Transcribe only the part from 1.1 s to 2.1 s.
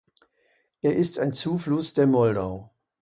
ein Zufluss der